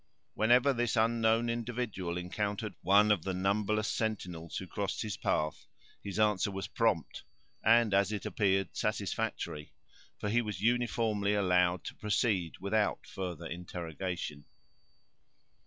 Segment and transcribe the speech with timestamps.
[0.33, 5.67] Whenever this unknown individual encountered one of the numberless sentinels who crossed his path,
[6.03, 7.21] his answer was prompt,
[7.63, 9.73] and, as it appeared, satisfactory;
[10.17, 14.47] for he was uniformly allowed to proceed without further interrogation.